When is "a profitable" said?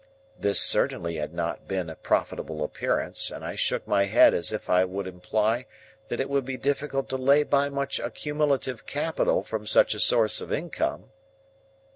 1.69-2.63